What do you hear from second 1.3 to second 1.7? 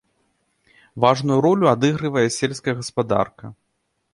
ролю